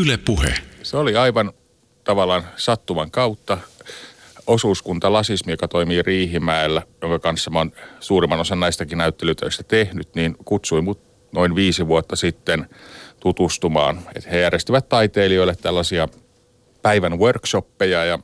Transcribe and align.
Yle 0.00 0.16
Puhe. 0.16 0.54
Se 0.82 0.96
oli 0.96 1.16
aivan 1.16 1.52
tavallaan 2.04 2.46
sattuman 2.56 3.10
kautta 3.10 3.58
osuuskunta 4.46 5.12
Lasismi, 5.12 5.52
joka 5.52 5.68
toimii 5.68 6.02
Riihimäellä, 6.02 6.82
jonka 7.02 7.18
kanssa 7.18 7.50
mä 7.50 7.58
oon 7.58 7.72
suurimman 8.00 8.40
osan 8.40 8.60
näistäkin 8.60 8.98
näyttelytöistä 8.98 9.62
tehnyt, 9.62 10.14
niin 10.14 10.36
kutsui 10.44 10.82
mut 10.82 11.00
noin 11.32 11.54
viisi 11.54 11.86
vuotta 11.86 12.16
sitten 12.16 12.68
tutustumaan. 13.20 13.98
Että 14.14 14.30
he 14.30 14.40
järjestivät 14.40 14.88
taiteilijoille 14.88 15.56
tällaisia 15.56 16.08
päivän 16.82 17.18
workshoppeja 17.18 18.04
ja 18.04 18.18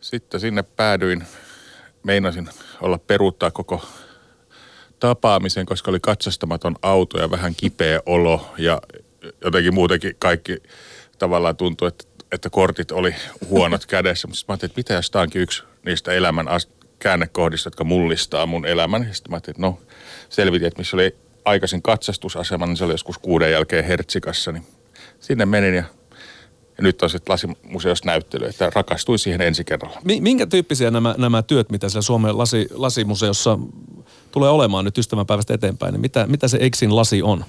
sitten 0.00 0.40
sinne 0.40 0.62
päädyin. 0.62 1.24
Meinasin 2.02 2.48
olla 2.80 2.98
peruuttaa 2.98 3.50
koko 3.50 3.84
tapaamisen, 5.00 5.66
koska 5.66 5.90
oli 5.90 6.00
katsastamaton 6.00 6.76
auto 6.82 7.18
ja 7.18 7.30
vähän 7.30 7.54
kipeä 7.54 8.00
olo 8.06 8.54
ja 8.58 8.80
jotenkin 9.44 9.74
muutenkin 9.74 10.16
kaikki 10.18 10.56
tavallaan 11.18 11.56
tuntui, 11.56 11.88
että, 11.88 12.04
että 12.32 12.50
kortit 12.50 12.92
oli 12.92 13.14
huonot 13.48 13.86
kädessä. 13.94 14.28
Mutta 14.28 14.44
mä 14.48 14.52
ajattelin, 14.52 14.70
että 14.70 14.78
mitä 14.78 14.94
jos 14.94 15.10
tämä 15.10 15.22
onkin 15.22 15.42
yksi 15.42 15.62
niistä 15.86 16.12
elämän 16.12 16.46
käännekohdista, 16.98 17.66
jotka 17.66 17.84
mullistaa 17.84 18.46
mun 18.46 18.66
elämän. 18.66 19.04
Ja 19.08 19.14
sitten 19.14 19.30
mä 19.30 19.36
ajattelin, 19.36 19.54
että 19.54 19.66
no 19.66 19.80
selvitin, 20.28 20.68
että 20.68 20.80
missä 20.80 20.96
oli 20.96 21.16
aikaisin 21.44 21.82
katsastusasema, 21.82 22.66
niin 22.66 22.76
se 22.76 22.84
oli 22.84 22.92
joskus 22.92 23.18
kuuden 23.18 23.52
jälkeen 23.52 23.84
Hertsikassa. 23.84 24.52
Niin 24.52 24.66
sinne 25.20 25.46
menin 25.46 25.74
ja 25.74 25.84
ja 26.78 26.82
nyt 26.82 27.02
on 27.02 27.10
sitten 27.10 27.32
lasimuseossa 27.32 28.06
näyttely, 28.06 28.46
että 28.46 28.70
rakastuin 28.74 29.18
siihen 29.18 29.40
ensi 29.40 29.64
kerralla. 29.64 30.00
Minkä 30.04 30.46
tyyppisiä 30.46 30.90
nämä, 30.90 31.14
nämä 31.18 31.42
työt, 31.42 31.70
mitä 31.70 31.88
siellä 31.88 32.02
Suomen 32.02 32.38
lasi, 32.38 32.68
lasimuseossa 32.70 33.58
tulee 34.30 34.50
olemaan 34.50 34.84
nyt 34.84 34.98
ystävänpäivästä 34.98 35.54
eteenpäin, 35.54 35.92
niin 35.92 36.00
mitä, 36.00 36.26
mitä 36.26 36.48
se 36.48 36.58
Exin 36.60 36.96
lasi 36.96 37.22
on? 37.22 37.44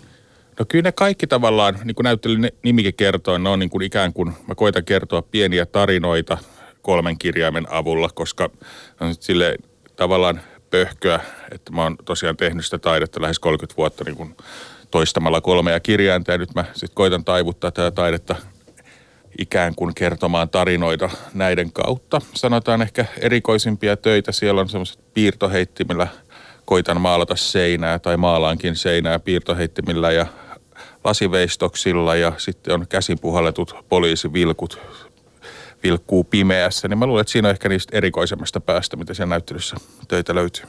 No 0.60 0.66
kyllä 0.70 0.84
ne 0.84 0.92
kaikki 0.92 1.28
tavallaan, 1.28 1.80
niin 1.84 1.96
kuin 1.96 2.04
näyttelyn 2.04 2.52
nimikin 2.64 2.94
kertoo, 2.94 3.38
ne 3.38 3.50
on 3.50 3.60
niin 3.60 3.70
kuin 3.70 3.82
ikään 3.82 4.14
kuin, 4.14 4.34
mä 4.48 4.56
koitan 4.56 4.86
kertoa 4.86 5.22
pieniä 5.22 5.66
tarinoita 5.66 6.38
kolmen 6.82 7.18
kirjaimen 7.18 7.68
avulla, 7.70 8.10
koska 8.14 8.50
on 9.00 9.16
sille 9.20 9.56
tavallaan 9.96 10.42
pöhköä, 10.70 11.20
että 11.52 11.72
mä 11.72 11.84
oon 11.84 11.96
tosiaan 12.06 12.38
tehnyt 12.38 12.66
sitä 12.66 12.78
taidetta 12.78 13.22
lähes 13.22 13.40
30 13.40 13.78
vuotta 13.78 14.04
niin 14.04 14.16
kuin 14.16 14.36
toistamalla 14.92 15.42
kolmea 15.42 15.80
kirjainta 15.80 16.32
ja 16.32 16.38
nyt 16.38 16.56
mä 16.56 16.66
sitten 16.74 16.96
koitan 16.96 17.26
taivuttaa 17.26 17.72
tätä 17.72 17.92
taidetta 17.92 18.36
ikään 19.40 19.76
kuin 19.76 19.96
kertomaan 19.96 20.50
tarinoita 20.50 21.10
näiden 21.34 21.72
kautta. 21.72 22.22
Sanotaan 22.34 22.82
ehkä 22.82 23.06
erikoisimpia 23.18 23.98
töitä. 23.98 24.32
Siellä 24.32 24.62
on 24.62 24.70
semmoiset 24.70 25.00
piirtoheittimillä 25.14 26.08
koitan 26.66 27.02
maalata 27.02 27.36
seinää 27.36 28.00
tai 28.00 28.18
maalaankin 28.18 28.76
seinää 28.76 29.20
piirtoheittimillä 29.20 30.12
ja 30.12 30.26
lasiveistoksilla 31.04 32.16
ja 32.16 32.34
sitten 32.38 32.74
on 32.74 32.86
käsipuhalletut 32.90 33.76
poliisivilkut 33.90 34.80
vilkkuu 35.84 36.24
pimeässä, 36.24 36.88
niin 36.88 36.98
mä 36.98 37.06
luulen, 37.06 37.22
että 37.22 37.32
siinä 37.32 37.48
on 37.48 37.52
ehkä 37.52 37.70
niistä 37.70 37.98
erikoisemmasta 37.98 38.60
päästä, 38.60 38.98
mitä 38.98 39.14
siellä 39.14 39.30
näyttelyssä 39.30 39.76
töitä 40.08 40.36
löytyy. 40.36 40.64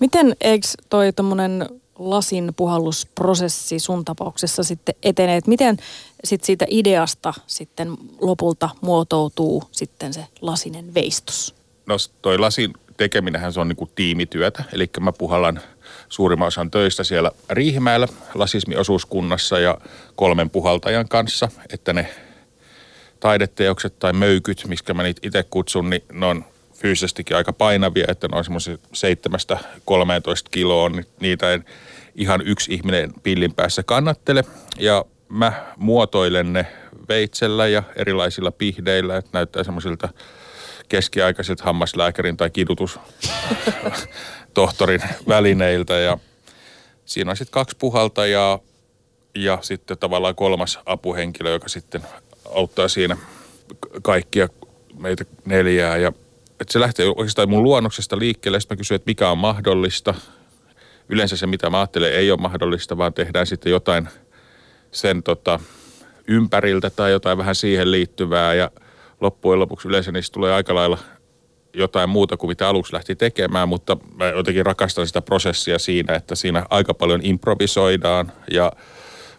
Miten 0.00 0.36
eikö 0.40 0.66
toi 0.88 1.12
tuommoinen 1.12 1.66
lasin 1.98 2.52
puhallusprosessi 2.56 3.78
sun 3.78 4.04
tapauksessa 4.04 4.64
sitten 4.64 4.94
etenee? 5.02 5.36
Että 5.36 5.48
miten 5.48 5.76
sit 6.24 6.44
siitä 6.44 6.66
ideasta 6.68 7.34
sitten 7.46 7.96
lopulta 8.20 8.68
muotoutuu 8.80 9.62
sitten 9.70 10.14
se 10.14 10.26
lasinen 10.40 10.94
veistos? 10.94 11.54
No 11.86 11.96
toi 12.22 12.38
lasin 12.38 12.72
tekeminenhän 12.96 13.52
se 13.52 13.60
on 13.60 13.68
niinku 13.68 13.90
tiimityötä, 13.94 14.64
eli 14.72 14.90
mä 15.00 15.12
puhallan 15.12 15.60
suurimman 16.10 16.48
osan 16.48 16.70
töistä 16.70 17.04
siellä 17.04 17.30
Riihimäellä 17.50 18.08
lasismiosuuskunnassa 18.34 19.58
ja 19.58 19.78
kolmen 20.16 20.50
puhaltajan 20.50 21.08
kanssa, 21.08 21.48
että 21.72 21.92
ne 21.92 22.10
taideteokset 23.20 23.98
tai 23.98 24.12
möykyt, 24.12 24.64
miksi 24.68 24.94
mä 24.94 25.02
niitä 25.02 25.20
itse 25.24 25.42
kutsun, 25.50 25.90
niin 25.90 26.04
ne 26.12 26.26
on 26.26 26.44
fyysisestikin 26.74 27.36
aika 27.36 27.52
painavia, 27.52 28.04
että 28.08 28.28
ne 28.28 28.38
on 28.38 28.44
semmoisia 28.44 28.74
7-13 28.76 28.78
kiloa, 30.50 30.88
niin 30.88 31.06
niitä 31.20 31.52
ei 31.52 31.60
ihan 32.14 32.40
yksi 32.46 32.74
ihminen 32.74 33.12
pillin 33.22 33.54
päässä 33.54 33.82
kannattele. 33.82 34.44
Ja 34.78 35.04
mä 35.28 35.52
muotoilen 35.76 36.52
ne 36.52 36.66
veitsellä 37.08 37.66
ja 37.66 37.82
erilaisilla 37.96 38.50
pihdeillä, 38.50 39.16
että 39.16 39.30
näyttää 39.32 39.64
semmoisilta 39.64 40.08
keskiaikaisilta 40.88 41.64
hammaslääkärin 41.64 42.36
tai 42.36 42.50
kidutustohtorin 44.50 45.00
välineiltä. 45.28 45.94
Ja 45.94 46.18
siinä 47.04 47.30
on 47.30 47.36
sitten 47.36 47.52
kaksi 47.52 47.76
puhaltajaa 47.78 48.58
ja 49.34 49.58
sitten 49.62 49.98
tavallaan 49.98 50.34
kolmas 50.34 50.78
apuhenkilö, 50.86 51.50
joka 51.50 51.68
sitten 51.68 52.02
auttaa 52.54 52.88
siinä 52.88 53.16
kaikkia 54.02 54.48
meitä 54.98 55.24
neljää. 55.44 55.96
Ja 55.96 56.12
että 56.60 56.72
se 56.72 56.80
lähtee 56.80 57.06
oikeastaan 57.06 57.50
mun 57.50 57.62
luonnoksesta 57.62 58.18
liikkeelle. 58.18 58.60
Sitten 58.60 58.76
mä 58.76 58.78
kysyin, 58.78 58.96
että 58.96 59.10
mikä 59.10 59.30
on 59.30 59.38
mahdollista. 59.38 60.14
Yleensä 61.08 61.36
se, 61.36 61.46
mitä 61.46 61.70
mä 61.70 61.78
ajattelen, 61.78 62.12
ei 62.12 62.30
ole 62.30 62.40
mahdollista, 62.40 62.96
vaan 62.96 63.14
tehdään 63.14 63.46
sitten 63.46 63.70
jotain 63.70 64.08
sen 64.90 65.22
tota, 65.22 65.60
ympäriltä 66.28 66.90
tai 66.90 67.10
jotain 67.10 67.38
vähän 67.38 67.54
siihen 67.54 67.90
liittyvää. 67.90 68.54
Ja 68.54 68.70
loppujen 69.20 69.60
lopuksi 69.60 69.88
yleensä 69.88 70.12
niistä 70.12 70.34
tulee 70.34 70.52
aika 70.54 70.74
lailla 70.74 70.98
jotain 71.74 72.10
muuta 72.10 72.36
kuin 72.36 72.50
mitä 72.50 72.68
aluksi 72.68 72.92
lähti 72.92 73.16
tekemään, 73.16 73.68
mutta 73.68 73.96
mä 74.14 74.26
jotenkin 74.26 74.66
rakastan 74.66 75.06
sitä 75.06 75.22
prosessia 75.22 75.78
siinä, 75.78 76.14
että 76.14 76.34
siinä 76.34 76.66
aika 76.70 76.94
paljon 76.94 77.20
improvisoidaan 77.22 78.32
ja 78.50 78.72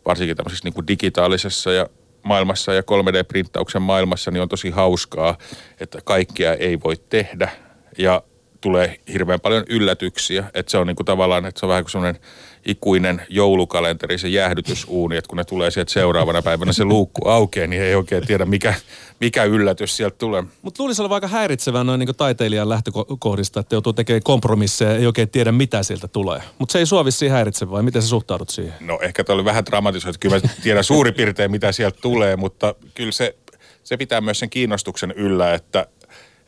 varsinkin 0.05 0.37
tämmöisessä 0.37 0.65
niin 0.65 0.73
kuin 0.73 0.87
digitaalisessa 0.87 1.71
ja 1.71 1.89
maailmassa 2.23 2.73
ja 2.73 2.81
3D-printtauksen 2.81 3.81
maailmassa 3.81 4.31
niin 4.31 4.41
on 4.41 4.49
tosi 4.49 4.69
hauskaa, 4.69 5.37
että 5.79 5.99
kaikkea 6.03 6.53
ei 6.53 6.79
voi 6.83 6.95
tehdä 7.09 7.49
ja 7.97 8.23
tulee 8.61 8.99
hirveän 9.13 9.39
paljon 9.39 9.63
yllätyksiä. 9.69 10.43
Että 10.53 10.71
se 10.71 10.77
on 10.77 10.87
niin 10.87 10.95
kuin 10.95 11.05
tavallaan, 11.05 11.45
että 11.45 11.59
se 11.59 11.65
on 11.65 11.69
vähän 11.69 11.83
kuin 11.83 11.91
semmoinen 11.91 12.21
ikuinen 12.65 13.21
joulukalenteri, 13.29 14.17
se 14.17 14.27
jäähdytysuuni, 14.27 15.17
että 15.17 15.29
kun 15.29 15.37
ne 15.37 15.43
tulee 15.43 15.71
sieltä 15.71 15.93
seuraavana 15.93 16.41
päivänä 16.41 16.73
se 16.73 16.83
luukku 16.83 17.27
aukeaa, 17.27 17.67
niin 17.67 17.81
ei 17.81 17.95
oikein 17.95 18.27
tiedä 18.27 18.45
mikä, 18.45 18.73
mikä 19.19 19.43
yllätys 19.43 19.97
sieltä 19.97 20.15
tulee. 20.17 20.43
Mutta 20.61 20.83
luulisi 20.83 21.01
olla 21.01 21.15
aika 21.15 21.27
häiritsevää 21.27 21.83
noin 21.83 21.99
niin 21.99 22.15
taiteilijan 22.17 22.69
lähtökohdista, 22.69 23.59
että 23.59 23.75
joutuu 23.75 23.93
tekemään 23.93 24.23
kompromisseja 24.23 24.91
ja 24.91 24.97
ei 24.97 25.05
oikein 25.05 25.29
tiedä 25.29 25.51
mitä 25.51 25.83
sieltä 25.83 26.07
tulee. 26.07 26.41
Mutta 26.59 26.73
se 26.73 26.79
ei 26.79 26.85
sua 26.85 27.05
vissiin 27.05 27.31
häiritse 27.31 27.71
vai 27.71 27.83
miten 27.83 28.01
sä 28.01 28.07
suhtaudut 28.07 28.49
siihen? 28.49 28.73
No 28.79 28.99
ehkä 29.01 29.23
tämä 29.23 29.35
oli 29.35 29.45
vähän 29.45 29.65
dramatisoitu, 29.65 30.17
kyllä 30.19 30.35
mä 30.35 30.49
tiedän 30.63 30.83
suurin 30.83 31.13
piirtein 31.13 31.51
mitä 31.51 31.71
sieltä 31.71 31.99
tulee, 32.01 32.35
mutta 32.35 32.75
kyllä 32.93 33.11
se, 33.11 33.35
se 33.83 33.97
pitää 33.97 34.21
myös 34.21 34.39
sen 34.39 34.49
kiinnostuksen 34.49 35.11
yllä, 35.11 35.53
että 35.53 35.87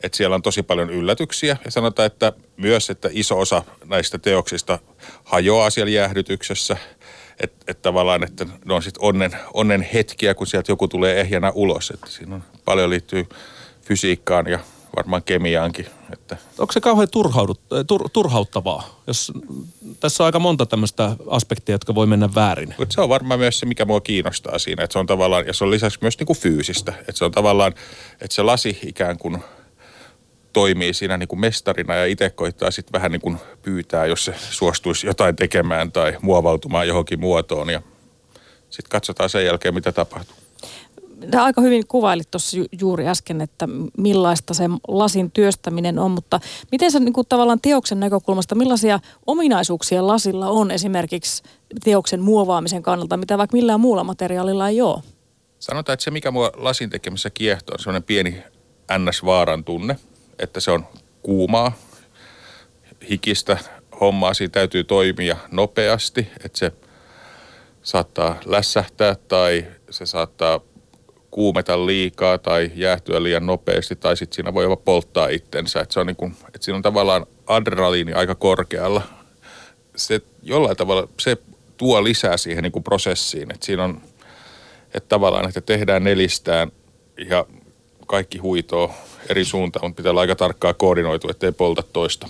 että 0.03 0.17
siellä 0.17 0.35
on 0.35 0.41
tosi 0.41 0.63
paljon 0.63 0.89
yllätyksiä 0.89 1.57
ja 1.65 1.71
sanotaan, 1.71 2.05
että 2.05 2.33
myös, 2.57 2.89
että 2.89 3.09
iso 3.11 3.39
osa 3.39 3.63
näistä 3.85 4.17
teoksista 4.17 4.79
hajoaa 5.23 5.69
siellä 5.69 5.91
jäähdytyksessä. 5.91 6.77
Että 7.39 7.65
et 7.67 7.81
tavallaan, 7.81 8.23
että 8.23 8.45
ne 8.65 8.73
on 8.73 8.83
sitten 8.83 9.03
onnen, 9.03 9.31
onnen 9.53 9.81
hetkiä, 9.93 10.33
kun 10.33 10.47
sieltä 10.47 10.71
joku 10.71 10.87
tulee 10.87 11.19
ehjänä 11.19 11.51
ulos. 11.55 11.91
Että 11.91 12.07
siinä 12.09 12.35
on 12.35 12.43
paljon 12.65 12.89
liittyy 12.89 13.25
fysiikkaan 13.81 14.47
ja 14.47 14.59
varmaan 14.95 15.23
kemiaankin. 15.23 15.85
Että. 16.13 16.37
Onko 16.59 16.73
se 16.73 16.81
kauhean 16.81 17.07
turhaudut, 17.11 17.61
tur, 17.87 18.09
turhauttavaa, 18.09 19.01
jos 19.07 19.31
tässä 19.99 20.23
on 20.23 20.25
aika 20.25 20.39
monta 20.39 20.65
tämmöistä 20.65 21.15
aspektia, 21.29 21.75
jotka 21.75 21.95
voi 21.95 22.07
mennä 22.07 22.29
väärin? 22.35 22.75
Mut 22.77 22.91
se 22.91 23.01
on 23.01 23.09
varmaan 23.09 23.39
myös 23.39 23.59
se, 23.59 23.65
mikä 23.65 23.85
mua 23.85 24.01
kiinnostaa 24.01 24.59
siinä, 24.59 24.83
että 24.83 24.93
se 24.93 24.99
on 24.99 25.05
tavallaan, 25.05 25.47
ja 25.47 25.53
se 25.53 25.63
on 25.63 25.71
lisäksi 25.71 25.99
myös 26.01 26.19
niinku 26.19 26.33
fyysistä, 26.33 26.93
että 26.99 27.13
se 27.13 27.25
on 27.25 27.31
tavallaan, 27.31 27.73
että 28.21 28.35
se 28.35 28.41
lasi 28.41 28.79
ikään 28.83 29.17
kuin– 29.17 29.37
toimii 30.53 30.93
siinä 30.93 31.17
niin 31.17 31.27
kuin 31.27 31.39
mestarina 31.39 31.95
ja 31.95 32.05
itse 32.05 32.29
koittaa 32.29 32.71
sitten 32.71 32.93
vähän 32.93 33.11
niin 33.11 33.21
kuin 33.21 33.37
pyytää, 33.61 34.05
jos 34.05 34.25
se 34.25 34.35
suostuisi 34.37 35.07
jotain 35.07 35.35
tekemään 35.35 35.91
tai 35.91 36.17
muovautumaan 36.21 36.87
johonkin 36.87 37.19
muotoon 37.19 37.69
ja 37.69 37.81
sitten 38.69 38.89
katsotaan 38.89 39.29
sen 39.29 39.45
jälkeen, 39.45 39.73
mitä 39.73 39.91
tapahtuu. 39.91 40.35
Tämä 41.31 41.43
aika 41.43 41.61
hyvin 41.61 41.87
kuvailit 41.87 42.31
tuossa 42.31 42.57
ju- 42.57 42.65
juuri 42.81 43.07
äsken, 43.07 43.41
että 43.41 43.67
millaista 43.97 44.53
se 44.53 44.63
lasin 44.87 45.31
työstäminen 45.31 45.99
on, 45.99 46.11
mutta 46.11 46.39
miten 46.71 46.91
se 46.91 46.99
niin 46.99 47.13
kuin 47.13 47.27
tavallaan 47.29 47.61
teoksen 47.61 47.99
näkökulmasta, 47.99 48.55
millaisia 48.55 48.99
ominaisuuksia 49.27 50.07
lasilla 50.07 50.49
on 50.49 50.71
esimerkiksi 50.71 51.43
teoksen 51.83 52.21
muovaamisen 52.21 52.83
kannalta, 52.83 53.17
mitä 53.17 53.37
vaikka 53.37 53.57
millään 53.57 53.79
muulla 53.79 54.03
materiaalilla 54.03 54.69
ei 54.69 54.81
ole? 54.81 55.03
Sanotaan, 55.59 55.93
että 55.93 56.03
se 56.03 56.11
mikä 56.11 56.31
mua 56.31 56.51
lasin 56.55 56.89
tekemisessä 56.89 57.29
kiehtoo 57.29 57.73
on 57.73 57.79
sellainen 57.79 58.03
pieni 58.03 58.43
ns-vaaran 58.97 59.63
tunne– 59.63 59.97
että 60.39 60.59
se 60.59 60.71
on 60.71 60.87
kuumaa, 61.21 61.71
hikistä 63.09 63.57
hommaa, 63.99 64.33
siinä 64.33 64.51
täytyy 64.51 64.83
toimia 64.83 65.37
nopeasti, 65.51 66.27
että 66.45 66.57
se 66.59 66.71
saattaa 67.83 68.39
lässähtää 68.45 69.15
tai 69.15 69.65
se 69.89 70.05
saattaa 70.05 70.59
kuumeta 71.31 71.85
liikaa 71.85 72.37
tai 72.37 72.71
jäähtyä 72.75 73.23
liian 73.23 73.45
nopeasti 73.45 73.95
tai 73.95 74.17
sitten 74.17 74.35
siinä 74.35 74.53
voi 74.53 74.63
jopa 74.63 74.77
polttaa 74.85 75.27
itsensä. 75.27 75.81
Että, 75.81 75.93
se 75.93 75.99
on 75.99 76.07
niin 76.07 76.15
kuin, 76.15 76.35
että 76.47 76.59
siinä 76.61 76.75
on 76.75 76.81
tavallaan 76.81 77.25
adrenaliini 77.47 78.13
aika 78.13 78.35
korkealla. 78.35 79.01
Se 79.95 80.21
jollain 80.43 80.77
tavalla, 80.77 81.07
se 81.19 81.37
tuo 81.77 82.03
lisää 82.03 82.37
siihen 82.37 82.63
niin 82.63 82.71
kuin 82.71 82.83
prosessiin. 82.83 83.51
Että 83.51 83.65
siinä 83.65 83.83
on, 83.83 84.01
Että 84.93 85.09
tavallaan, 85.09 85.47
että 85.47 85.61
tehdään 85.61 86.03
nelistään 86.03 86.71
ja 87.29 87.45
kaikki 88.13 88.37
huitoo 88.37 88.91
eri 89.29 89.45
suuntaan, 89.45 89.85
mutta 89.85 89.97
pitää 89.97 90.09
olla 90.09 90.21
aika 90.21 90.35
tarkkaa 90.35 90.73
koordinoitu, 90.73 91.29
ettei 91.29 91.51
polta 91.51 91.83
toista. 91.93 92.27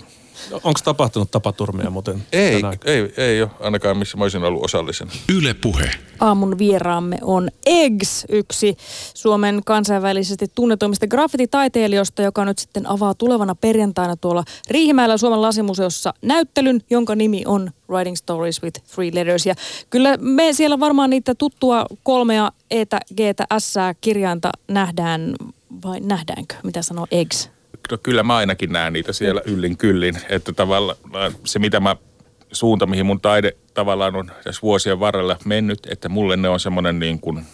Onko 0.52 0.80
tapahtunut 0.84 1.30
tapaturmia 1.30 1.90
muuten 1.90 2.22
Ei, 2.32 2.54
tänään? 2.56 2.78
ei, 2.84 3.12
ei 3.16 3.42
ole 3.42 3.50
ainakaan 3.60 3.98
missä 3.98 4.16
mä 4.16 4.24
olisin 4.24 4.44
ollut 4.44 4.64
osallisen. 4.64 5.08
Yle 5.36 5.54
Puhe. 5.54 5.90
Aamun 6.20 6.58
vieraamme 6.58 7.18
on 7.22 7.48
Eggs, 7.66 8.26
yksi 8.28 8.76
Suomen 9.14 9.60
kansainvälisesti 9.66 10.46
tunnetuimmista 10.54 11.06
graffititaiteilijoista, 11.06 12.22
joka 12.22 12.44
nyt 12.44 12.58
sitten 12.58 12.86
avaa 12.86 13.14
tulevana 13.14 13.54
perjantaina 13.54 14.16
tuolla 14.16 14.44
Riihimäellä 14.70 15.16
Suomen 15.16 15.42
lasimuseossa 15.42 16.14
näyttelyn, 16.22 16.80
jonka 16.90 17.14
nimi 17.14 17.42
on 17.46 17.70
Writing 17.90 18.16
Stories 18.16 18.62
with 18.62 18.80
Three 18.94 19.10
Letters. 19.14 19.46
Ja 19.46 19.54
kyllä 19.90 20.16
me 20.16 20.52
siellä 20.52 20.80
varmaan 20.80 21.10
niitä 21.10 21.34
tuttua 21.34 21.86
kolmea 22.02 22.52
Etä, 22.70 23.00
Gtä, 23.16 23.46
S 23.58 23.74
kirjainta 24.00 24.50
nähdään, 24.68 25.34
vai 25.84 26.00
nähdäänkö? 26.00 26.54
Mitä 26.62 26.82
sanoo 26.82 27.06
Eggs? 27.10 27.53
No 27.90 27.98
kyllä 28.02 28.22
mä 28.22 28.36
ainakin 28.36 28.72
näen 28.72 28.92
niitä 28.92 29.12
siellä 29.12 29.42
yllin 29.46 29.76
kyllin, 29.76 30.18
että 30.28 30.52
tavallaan 30.52 30.96
se 31.44 31.58
mitä 31.58 31.80
mä 31.80 31.96
suunta, 32.52 32.86
mihin 32.86 33.06
mun 33.06 33.20
taide 33.20 33.56
tavallaan 33.74 34.16
on 34.16 34.30
tässä 34.44 34.62
vuosien 34.62 35.00
varrella 35.00 35.36
mennyt, 35.44 35.86
että 35.90 36.08
mulle 36.08 36.36
ne 36.36 36.48
on 36.48 36.60
semmoinen 36.60 36.98
niin 36.98 37.20
kuin, 37.20 37.44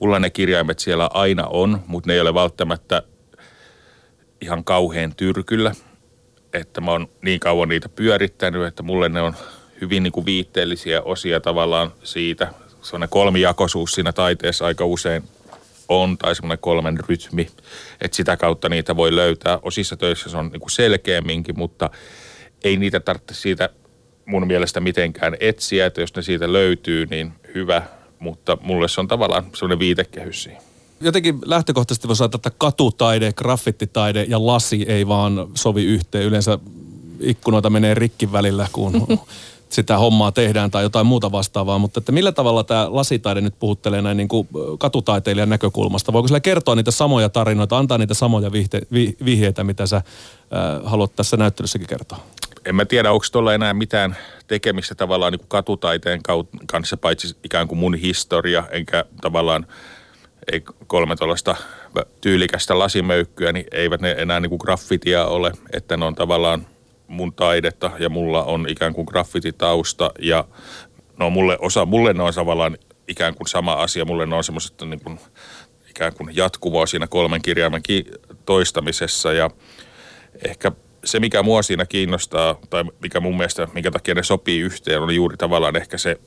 mulla 0.00 0.18
ne 0.18 0.30
kirjaimet 0.30 0.78
siellä 0.78 1.10
aina 1.14 1.46
on, 1.46 1.82
mutta 1.86 2.06
ne 2.06 2.14
ei 2.14 2.20
ole 2.20 2.34
välttämättä 2.34 3.02
ihan 4.40 4.64
kauhean 4.64 5.14
tyrkyllä, 5.16 5.72
että 6.52 6.80
mä 6.80 6.90
oon 6.90 7.08
niin 7.22 7.40
kauan 7.40 7.68
niitä 7.68 7.88
pyörittänyt, 7.88 8.66
että 8.66 8.82
mulle 8.82 9.08
ne 9.08 9.22
on 9.22 9.34
hyvin 9.80 10.02
niin 10.02 10.12
kuin 10.12 10.26
viitteellisiä 10.26 11.02
osia 11.02 11.40
tavallaan 11.40 11.92
siitä. 12.02 12.48
Sellainen 12.82 13.08
kolmijakoisuus 13.08 13.92
siinä 13.92 14.12
taiteessa 14.12 14.66
aika 14.66 14.84
usein 14.84 15.22
on, 15.88 16.18
tai 16.18 16.34
semmoinen 16.34 16.58
kolmen 16.58 16.98
rytmi, 17.08 17.48
että 18.00 18.16
sitä 18.16 18.36
kautta 18.36 18.68
niitä 18.68 18.96
voi 18.96 19.16
löytää. 19.16 19.58
Osissa 19.62 19.96
töissä 19.96 20.30
se 20.30 20.36
on 20.36 20.48
niin 20.52 20.60
kuin 20.60 20.70
selkeämminkin, 20.70 21.58
mutta 21.58 21.90
ei 22.64 22.76
niitä 22.76 23.00
tarvitse 23.00 23.34
siitä 23.34 23.68
mun 24.26 24.46
mielestä 24.46 24.80
mitenkään 24.80 25.36
etsiä, 25.40 25.86
että 25.86 26.00
jos 26.00 26.14
ne 26.16 26.22
siitä 26.22 26.52
löytyy, 26.52 27.06
niin 27.06 27.32
hyvä, 27.54 27.82
mutta 28.18 28.58
mulle 28.60 28.88
se 28.88 29.00
on 29.00 29.08
tavallaan 29.08 29.46
semmoinen 29.54 29.78
viitekehys 29.78 30.42
siihen. 30.42 30.62
Jotenkin 31.00 31.38
lähtökohtaisesti 31.44 32.08
voisi 32.08 32.22
ajatella, 32.22 32.38
että 32.38 32.58
katutaide, 32.58 33.32
graffititaide 33.32 34.24
ja 34.28 34.46
lasi 34.46 34.84
ei 34.88 35.08
vaan 35.08 35.48
sovi 35.54 35.84
yhteen. 35.84 36.24
Yleensä 36.24 36.58
ikkunoita 37.20 37.70
menee 37.70 37.94
rikki 37.94 38.32
välillä, 38.32 38.68
kun 38.72 39.06
sitä 39.68 39.98
hommaa 39.98 40.32
tehdään 40.32 40.70
tai 40.70 40.82
jotain 40.82 41.06
muuta 41.06 41.32
vastaavaa. 41.32 41.78
Mutta 41.78 41.98
että 41.98 42.12
millä 42.12 42.32
tavalla 42.32 42.64
tämä 42.64 42.86
lasitaide 42.90 43.40
nyt 43.40 43.58
puhuttelee 43.58 44.02
näin 44.02 44.16
niin 44.16 44.28
kuin 44.28 44.48
katutaiteilijan 44.78 45.48
näkökulmasta? 45.48 46.12
Voiko 46.12 46.28
sillä 46.28 46.40
kertoa 46.40 46.74
niitä 46.74 46.90
samoja 46.90 47.28
tarinoita, 47.28 47.78
antaa 47.78 47.98
niitä 47.98 48.14
samoja 48.14 48.52
vihte, 48.52 48.80
vi, 48.92 49.16
vihjeitä, 49.24 49.64
mitä 49.64 49.86
sä 49.86 49.96
äh, 49.96 50.02
haluat 50.84 51.16
tässä 51.16 51.36
näyttelyssäkin 51.36 51.86
kertoa? 51.86 52.18
en 52.66 52.74
mä 52.74 52.84
tiedä, 52.84 53.12
onko 53.12 53.26
tuolla 53.32 53.54
enää 53.54 53.74
mitään 53.74 54.16
tekemistä 54.46 54.94
tavallaan 54.94 55.32
niin 55.32 55.40
kuin 55.40 55.48
katutaiteen 55.48 56.20
kanssa, 56.66 56.96
paitsi 56.96 57.36
ikään 57.44 57.68
kuin 57.68 57.78
mun 57.78 57.94
historia, 57.94 58.64
enkä 58.70 59.04
tavallaan 59.20 59.66
ei 60.52 60.62
kolme 60.86 61.16
tuollaista 61.16 61.56
tyylikästä 62.20 62.78
lasimöykkyä, 62.78 63.52
niin 63.52 63.66
eivät 63.72 64.00
ne 64.00 64.14
enää 64.18 64.40
niin 64.40 64.50
kuin 64.50 64.60
graffitia 64.62 65.26
ole, 65.26 65.52
että 65.72 65.96
ne 65.96 66.04
on 66.04 66.14
tavallaan 66.14 66.66
mun 67.08 67.32
taidetta 67.32 67.90
ja 67.98 68.08
mulla 68.08 68.44
on 68.44 68.66
ikään 68.68 68.92
kuin 68.92 69.06
graffititausta 69.10 70.10
ja 70.18 70.44
no 71.18 71.30
mulle, 71.30 71.58
osa, 71.60 71.86
mulle 71.86 72.12
ne 72.12 72.22
on 72.22 72.34
tavallaan 72.34 72.78
ikään 73.08 73.34
kuin 73.34 73.48
sama 73.48 73.72
asia, 73.72 74.04
mulle 74.04 74.26
ne 74.26 74.36
on 74.36 74.44
semmoiset 74.44 74.82
niin 74.82 75.00
kuin, 75.00 75.20
ikään 75.90 76.14
kuin 76.14 76.36
jatkumoa 76.36 76.86
siinä 76.86 77.06
kolmen 77.06 77.42
kirjaimen 77.42 77.82
toistamisessa 78.46 79.32
ja 79.32 79.50
ehkä 80.48 80.72
se, 81.04 81.20
mikä 81.20 81.42
mua 81.42 81.62
siinä 81.62 81.86
kiinnostaa, 81.86 82.58
tai 82.70 82.84
mikä 83.02 83.20
mun 83.20 83.36
mielestä, 83.36 83.68
minkä 83.72 83.90
takia 83.90 84.14
ne 84.14 84.22
sopii 84.22 84.60
yhteen, 84.60 85.02
on 85.02 85.14
juuri 85.14 85.36
tavallaan 85.36 85.76
ehkä 85.76 85.98
se, 85.98 86.20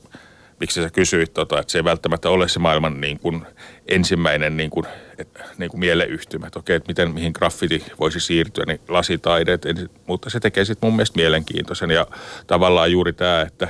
miksi 0.60 0.82
sä 0.82 0.90
kysyit, 0.90 1.34
tota, 1.34 1.60
että 1.60 1.72
se 1.72 1.78
ei 1.78 1.84
välttämättä 1.84 2.30
ole 2.30 2.48
se 2.48 2.58
maailman 2.58 3.00
niin 3.00 3.20
kuin 3.20 3.46
ensimmäinen 3.88 4.56
niin 4.56 4.70
kuin, 4.70 4.86
et, 5.18 5.28
niin 5.58 5.70
kuin 5.70 5.80
mieleyhtymä, 5.80 6.46
että 6.46 6.58
okei, 6.58 6.76
että 6.76 6.88
miten, 6.88 7.14
mihin 7.14 7.32
graffiti 7.34 7.84
voisi 8.00 8.20
siirtyä, 8.20 8.64
niin 8.66 8.80
lasitaideet, 8.88 9.62
mutta 10.06 10.30
se 10.30 10.40
tekee 10.40 10.64
sitten 10.64 10.86
mun 10.86 10.96
mielestä 10.96 11.16
mielenkiintoisen 11.16 11.90
ja 11.90 12.06
tavallaan 12.46 12.92
juuri 12.92 13.12
tämä, 13.12 13.40
että 13.40 13.68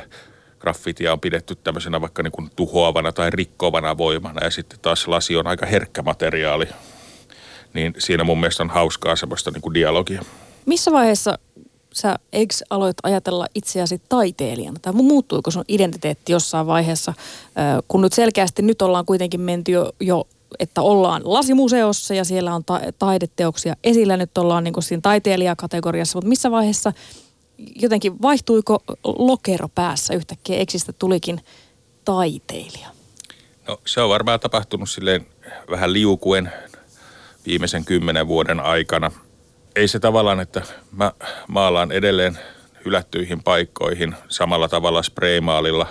graffitia 0.59 1.13
on 1.13 1.21
pidetty 1.21 1.55
tämmöisenä 1.55 2.01
vaikka 2.01 2.23
niin 2.23 2.33
kuin 2.33 2.51
tuhoavana 2.57 3.13
tai 3.13 3.31
rikkovana 3.31 3.99
voimana 3.99 4.45
ja 4.45 4.51
sitten 4.51 4.79
taas 4.83 5.09
lasi 5.09 5.37
on 5.37 5.47
aika 5.47 5.67
herkkä 5.67 6.03
materiaali, 6.03 6.69
niin 7.75 7.95
siinä 7.99 8.25
mun 8.25 8.41
mielestä 8.41 8.63
on 8.63 8.71
hauskaa 8.71 9.17
semmoista 9.17 9.51
niin 9.51 9.63
kuin 9.63 9.75
dialogia. 9.75 10.23
Missä 10.67 10.93
vaiheessa 10.93 11.39
sä 11.93 12.17
ex 12.33 12.63
aloit 12.71 12.97
ajatella 13.03 13.47
itseäsi 13.55 14.03
taiteilijana? 14.09 14.79
Tai 14.83 14.93
muuttuiko 14.93 15.51
sun 15.51 15.65
identiteetti 15.69 16.33
jossain 16.33 16.67
vaiheessa, 16.67 17.15
kun 17.89 18.01
nyt 18.01 18.13
selkeästi 18.13 18.63
nyt 18.63 18.83
ollaan 18.83 19.07
kuitenkin 19.07 19.41
menty 19.41 19.73
jo, 19.73 19.93
jo 20.01 20.27
että 20.59 20.83
ollaan 20.83 21.23
lasimuseossa 21.25 22.15
ja 22.15 22.25
siellä 22.25 22.55
on 22.55 22.65
ta- 22.65 22.81
taideteoksia 22.99 23.77
esillä. 23.85 24.17
Nyt 24.17 24.39
ollaan 24.39 24.65
niin 24.65 24.83
siinä 24.83 25.01
taiteilijakategoriassa, 25.01 26.17
mutta 26.17 26.29
missä 26.29 26.51
vaiheessa 26.51 26.93
jotenkin 27.59 28.23
vaihtuiko 28.23 28.83
lokero 29.05 29.69
päässä 29.69 30.15
yhtäkkiä 30.15 30.59
eksistä 30.59 30.93
tulikin 30.93 31.41
taiteilija? 32.05 32.89
No 33.69 33.81
se 33.87 34.01
on 34.01 34.09
varmaan 34.09 34.41
tapahtunut 34.41 34.91
silleen 34.91 35.27
vähän 35.71 35.93
liukuen 35.93 36.53
viimeisen 37.47 37.85
kymmenen 37.85 38.29
vuoden 38.29 38.61
aikana– 38.61 39.11
ei 39.77 39.89
se 39.89 39.99
tavallaan, 39.99 40.41
että 40.41 40.63
mä 40.93 41.13
maalaan 41.49 41.93
edelleen 41.93 42.39
hylättyihin 42.85 43.43
paikkoihin 43.43 44.15
samalla 44.29 44.69
tavalla 44.69 45.03
spraymaalilla 45.03 45.87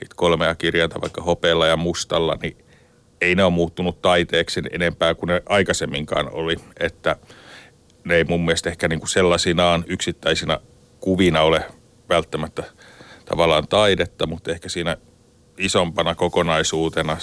niitä 0.00 0.14
kolmea 0.16 0.54
kirjainta 0.54 1.00
vaikka 1.00 1.22
hopeella 1.22 1.66
ja 1.66 1.76
mustalla, 1.76 2.38
niin 2.42 2.56
ei 3.20 3.34
ne 3.34 3.44
ole 3.44 3.52
muuttunut 3.52 4.02
taiteeksi 4.02 4.62
enempää 4.70 5.14
kuin 5.14 5.28
ne 5.28 5.42
aikaisemminkaan 5.48 6.32
oli, 6.32 6.56
että 6.80 7.16
ne 8.04 8.14
ei 8.14 8.24
mun 8.24 8.44
mielestä 8.44 8.70
ehkä 8.70 8.88
niin 8.88 8.98
kuin 9.00 9.08
sellaisinaan 9.08 9.84
yksittäisinä 9.86 10.60
kuvina 11.00 11.42
ole 11.42 11.64
välttämättä 12.08 12.62
tavallaan 13.24 13.68
taidetta, 13.68 14.26
mutta 14.26 14.50
ehkä 14.50 14.68
siinä 14.68 14.96
isompana 15.58 16.14
kokonaisuutena 16.14 17.16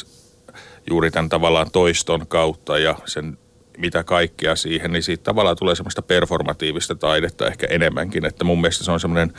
juuri 0.89 1.11
tämän 1.11 1.29
tavallaan 1.29 1.71
toiston 1.71 2.27
kautta 2.27 2.79
ja 2.79 2.95
sen 3.05 3.37
mitä 3.77 4.03
kaikkea 4.03 4.55
siihen, 4.55 4.91
niin 4.91 5.03
siitä 5.03 5.23
tavallaan 5.23 5.57
tulee 5.57 5.75
semmoista 5.75 6.01
performatiivista 6.01 6.95
taidetta 6.95 7.47
ehkä 7.47 7.67
enemmänkin. 7.69 8.25
Että 8.25 8.43
mun 8.43 8.61
mielestä 8.61 8.83
se 8.83 8.91
on 8.91 8.99
semmoinen 8.99 9.33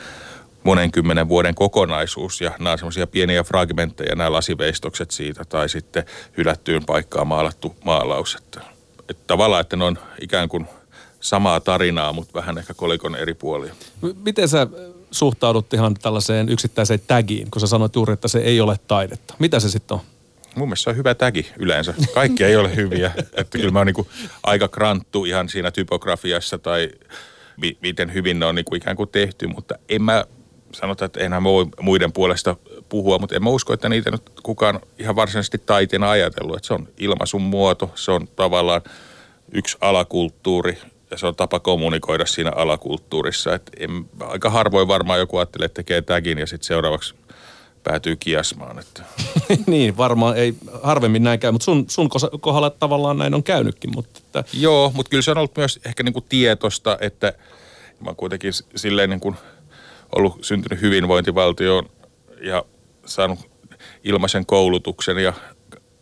monen 0.63 0.91
kymmenen 0.91 1.29
vuoden 1.29 1.55
kokonaisuus 1.55 2.41
ja 2.41 2.51
nämä 2.59 2.71
on 2.71 2.77
semmoisia 2.77 3.07
pieniä 3.07 3.43
fragmentteja, 3.43 4.15
nämä 4.15 4.31
lasiveistokset 4.31 5.11
siitä 5.11 5.45
tai 5.45 5.69
sitten 5.69 6.03
hylättyyn 6.37 6.85
paikkaan 6.85 7.27
maalattu 7.27 7.75
maalaus. 7.85 8.35
Että, 8.35 8.61
että 9.09 9.23
tavallaan, 9.27 9.61
että 9.61 9.75
ne 9.75 9.83
on 9.85 9.97
ikään 10.21 10.49
kuin 10.49 10.67
samaa 11.19 11.59
tarinaa, 11.59 12.13
mutta 12.13 12.33
vähän 12.33 12.57
ehkä 12.57 12.73
kolikon 12.73 13.15
eri 13.15 13.33
puolia. 13.33 13.73
Miten 14.23 14.49
sä 14.49 14.67
suhtaudut 15.11 15.73
ihan 15.73 15.93
tällaiseen 15.93 16.49
yksittäiseen 16.49 16.99
tagiin, 17.07 17.51
kun 17.51 17.59
sä 17.59 17.67
sanoit 17.67 17.95
juuri, 17.95 18.13
että 18.13 18.27
se 18.27 18.39
ei 18.39 18.61
ole 18.61 18.79
taidetta? 18.87 19.33
Mitä 19.39 19.59
se 19.59 19.69
sitten 19.69 19.95
on? 19.95 20.01
Mun 20.55 20.67
mielestä 20.67 20.83
se 20.83 20.89
on 20.89 20.97
hyvä 20.97 21.15
tägi 21.15 21.51
yleensä. 21.59 21.93
Kaikki 22.13 22.43
ei 22.43 22.55
ole 22.55 22.75
hyviä. 22.75 23.11
Että 23.37 23.57
kyllä 23.57 23.71
mä 23.71 23.79
oon 23.79 23.87
niin 23.87 24.07
aika 24.43 24.67
kranttu 24.67 25.25
ihan 25.25 25.49
siinä 25.49 25.71
typografiassa 25.71 26.57
tai 26.57 26.89
mi- 27.57 27.77
miten 27.81 28.13
hyvin 28.13 28.39
ne 28.39 28.45
on 28.45 28.55
niin 28.55 28.65
kuin 28.65 28.77
ikään 28.77 28.95
kuin 28.95 29.09
tehty, 29.09 29.47
mutta 29.47 29.75
en 29.89 30.03
mä 30.03 30.25
sanota, 30.73 31.05
että 31.05 31.19
enää 31.19 31.43
voi 31.43 31.65
muiden 31.81 32.13
puolesta 32.13 32.55
puhua, 32.89 33.19
mutta 33.19 33.35
en 33.35 33.43
mä 33.43 33.49
usko, 33.49 33.73
että 33.73 33.89
niitä 33.89 34.11
nyt 34.11 34.29
kukaan 34.43 34.79
ihan 34.99 35.15
varsinaisesti 35.15 35.57
taiteena 35.57 36.09
ajatellut. 36.09 36.55
Että 36.55 36.67
se 36.67 36.73
on 36.73 36.87
ilmaisun 36.97 37.41
muoto, 37.41 37.91
se 37.95 38.11
on 38.11 38.27
tavallaan 38.35 38.81
yksi 39.51 39.77
alakulttuuri 39.81 40.77
ja 41.11 41.17
se 41.17 41.27
on 41.27 41.35
tapa 41.35 41.59
kommunikoida 41.59 42.25
siinä 42.25 42.51
alakulttuurissa. 42.55 43.55
Että 43.55 43.71
en, 43.79 44.05
aika 44.19 44.49
harvoin 44.49 44.87
varmaan 44.87 45.19
joku 45.19 45.37
ajattelee, 45.37 45.65
että 45.65 45.75
tekee 45.75 46.01
tagin 46.01 46.37
ja 46.37 46.47
sitten 46.47 46.67
seuraavaksi 46.67 47.15
päätyy 47.89 48.15
kiasmaan. 48.15 48.79
Että. 48.79 49.03
niin, 49.67 49.97
varmaan 49.97 50.37
ei 50.37 50.55
harvemmin 50.83 51.23
näin 51.23 51.39
käy, 51.39 51.51
mutta 51.51 51.65
sun, 51.65 51.85
sun 51.87 52.09
kohdalla 52.39 52.69
tavallaan 52.69 53.17
näin 53.17 53.33
on 53.33 53.43
käynytkin. 53.43 53.91
Mutta 53.95 54.19
että... 54.25 54.43
Joo, 54.53 54.91
mutta 54.95 55.09
kyllä 55.09 55.21
se 55.21 55.31
on 55.31 55.37
ollut 55.37 55.57
myös 55.57 55.79
ehkä 55.85 56.03
niin 56.03 56.13
kuin 56.13 56.25
tietosta, 56.29 56.97
että 57.01 57.33
mä 57.99 58.09
oon 58.09 58.15
kuitenkin 58.15 58.53
silleen 58.75 59.09
niin 59.09 59.19
kuin 59.19 59.35
ollut 60.15 60.37
syntynyt 60.41 60.81
hyvinvointivaltioon 60.81 61.89
ja 62.41 62.65
saanut 63.05 63.39
ilmaisen 64.03 64.45
koulutuksen 64.45 65.17
ja 65.17 65.33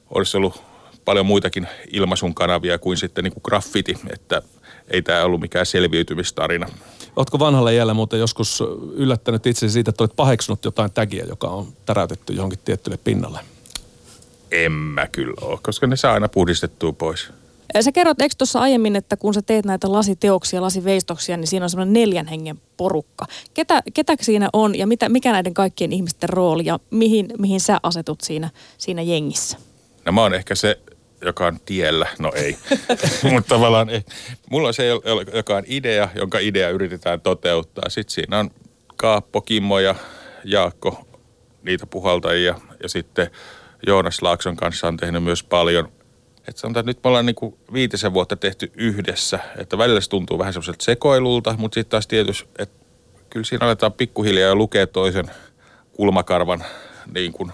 olisi 0.10 0.38
ollut 0.38 0.64
paljon 1.06 1.26
muitakin 1.26 1.68
ilmaisun 1.92 2.36
kanavia 2.36 2.80
kuin 2.80 2.98
sitten 2.98 3.24
niin 3.24 3.34
kuin 3.34 3.44
graffiti, 3.46 3.98
että 4.14 4.42
ei 4.88 5.02
tämä 5.02 5.24
ollut 5.24 5.42
mikään 5.42 5.66
selviytymistarina. 5.66 6.68
Oletko 7.18 7.40
vanhalla 7.40 7.70
iällä 7.70 7.94
muuten 7.94 8.20
joskus 8.20 8.64
yllättänyt 8.94 9.46
itse 9.46 9.70
siitä, 9.70 9.90
että 9.90 10.04
olet 10.04 10.16
paheksunut 10.16 10.66
jotain 10.66 10.92
tägiä, 10.92 11.26
joka 11.30 11.48
on 11.48 11.68
täräytetty 11.86 12.34
johonkin 12.34 12.60
tiettylle 12.66 12.98
pinnalle? 13.04 13.40
En 14.52 14.72
mä 14.72 15.08
kyllä 15.08 15.34
ole, 15.42 15.60
koska 15.62 15.88
ne 15.88 15.96
saa 15.96 16.14
aina 16.14 16.30
puhdistettua 16.30 16.94
pois. 16.94 17.30
Sä 17.82 17.92
kerrot, 17.92 18.22
eikö 18.22 18.36
tuossa 18.38 18.60
aiemmin, 18.60 18.96
että 18.96 19.18
kun 19.18 19.34
sä 19.34 19.42
teet 19.42 19.66
näitä 19.66 19.92
lasiteoksia, 19.92 20.62
lasiveistoksia, 20.62 21.38
niin 21.38 21.48
siinä 21.48 21.66
on 21.66 21.70
semmoinen 21.70 21.94
neljän 21.94 22.28
hengen 22.28 22.62
porukka. 22.78 23.26
Ketä, 23.54 23.84
ketä 23.94 24.16
siinä 24.22 24.50
on 24.54 24.78
ja 24.78 24.88
mitä, 24.88 25.10
mikä 25.10 25.32
näiden 25.32 25.54
kaikkien 25.54 25.94
ihmisten 25.94 26.30
rooli 26.30 26.66
ja 26.66 26.80
mihin, 26.92 27.28
mihin 27.38 27.60
sä 27.60 27.80
asetut 27.84 28.22
siinä, 28.22 28.50
siinä 28.78 29.02
jengissä? 29.02 29.58
No 30.06 30.12
mä 30.12 30.22
oon 30.22 30.34
ehkä 30.34 30.56
se, 30.56 30.80
joka 31.22 31.48
on 31.48 31.60
tiellä. 31.66 32.08
No 32.20 32.32
ei. 32.36 32.58
Mutta 33.32 33.56
tavallaan 33.56 33.90
ei. 33.90 34.02
Mulla 34.50 34.68
on 34.68 34.74
se, 34.74 34.84
joka 35.34 35.56
on 35.56 35.64
idea, 35.68 36.10
jonka 36.16 36.40
idea 36.40 36.70
yritetään 36.70 37.22
toteuttaa. 37.22 37.90
Sitten 37.90 38.14
siinä 38.14 38.40
on 38.40 38.52
Kaappo, 38.98 39.42
Kimmo 39.42 39.80
ja 39.80 39.96
Jaakko, 40.44 41.08
niitä 41.64 41.86
puhaltajia. 41.86 42.56
Ja 42.84 42.90
sitten 42.90 43.32
Joonas 43.88 44.22
Laakson 44.22 44.56
kanssa 44.56 44.88
on 44.88 44.98
tehnyt 44.98 45.24
myös 45.24 45.44
paljon 45.44 45.92
että 46.48 46.62
sanotaan, 46.62 46.82
että 46.82 46.90
nyt 46.90 47.04
me 47.04 47.08
ollaan 47.08 47.26
niin 47.26 47.36
kuin 47.36 47.56
viitisen 47.74 48.14
vuotta 48.14 48.36
tehty 48.36 48.72
yhdessä, 48.76 49.40
että 49.58 49.78
välillä 49.78 50.02
se 50.02 50.10
tuntuu 50.10 50.40
vähän 50.40 50.54
semmoiselta 50.54 50.84
sekoilulta, 50.84 51.56
mutta 51.58 51.76
sitten 51.76 51.92
taas 51.92 52.08
tietysti, 52.08 52.50
että 52.60 52.86
kyllä 53.30 53.46
siinä 53.46 53.66
aletaan 53.66 53.94
pikkuhiljaa 53.94 54.56
lukea 54.56 54.88
toisen 54.88 55.32
kulmakarvan 55.94 56.64
niin 57.14 57.34
kuin 57.34 57.52